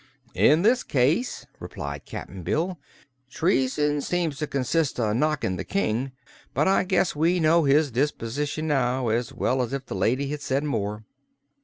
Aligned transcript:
"In 0.33 0.63
this 0.63 0.81
case," 0.81 1.45
replied 1.59 2.05
Cap'n 2.05 2.41
Bill, 2.41 2.79
"treason 3.29 4.01
seems 4.01 4.39
to 4.39 4.47
consist 4.47 4.99
of 4.99 5.15
knockin' 5.15 5.57
the 5.57 5.63
King; 5.63 6.11
but 6.55 6.67
I 6.67 6.85
guess 6.85 7.15
we 7.15 7.39
know 7.39 7.65
his 7.65 7.91
disposition 7.91 8.65
now 8.65 9.09
as 9.09 9.31
well 9.31 9.61
as 9.61 9.73
if 9.73 9.85
the 9.85 9.93
lady 9.93 10.27
had 10.31 10.41
said 10.41 10.63
more." 10.63 11.03